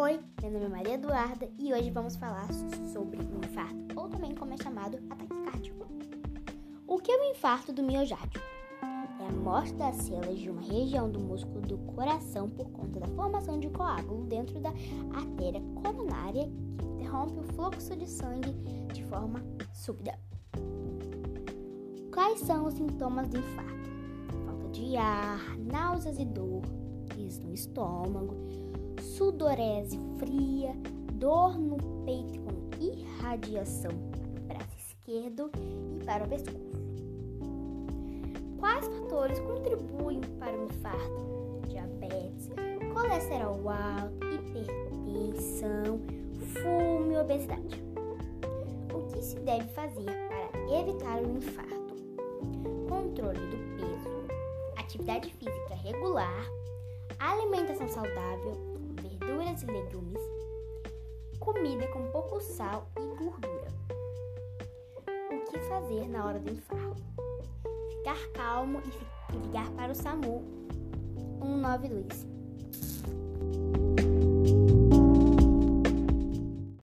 [0.00, 2.48] Meu nome é Maria Eduarda e hoje vamos falar
[2.90, 5.86] sobre o infarto, ou também como é chamado ataque cardíaco.
[6.86, 8.40] O que é o infarto do miocárdio?
[9.20, 13.08] É a morte das células de uma região do músculo do coração por conta da
[13.08, 14.70] formação de coágulo dentro da
[15.12, 18.54] artéria coronária que interrompe o fluxo de sangue
[18.94, 19.44] de forma
[19.74, 20.18] súbita.
[22.10, 23.90] Quais são os sintomas do infarto?
[24.46, 26.62] Falta de ar, náuseas e dor,
[27.38, 28.34] no estômago,
[29.10, 30.72] sudorese fria,
[31.14, 36.70] dor no peito com irradiação para o braço esquerdo e para o pescoço.
[38.58, 41.60] Quais fatores contribuem para o infarto?
[41.68, 42.50] Diabetes,
[42.92, 46.00] colesterol alto, hipertensão,
[46.38, 47.82] fumo e obesidade.
[48.94, 51.94] O que se deve fazer para evitar o infarto?
[52.88, 56.44] Controle do peso, atividade física regular,
[57.18, 58.69] alimentação saudável,
[59.50, 60.22] verduras e legumes,
[61.40, 63.68] comida com pouco sal e gordura.
[65.30, 67.02] O que fazer na hora do infarto?
[67.90, 68.80] Ficar calmo
[69.32, 70.44] e ligar para o SAMU
[71.40, 72.29] 192.